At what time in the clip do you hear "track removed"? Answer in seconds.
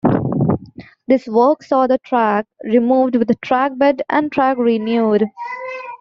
1.99-3.15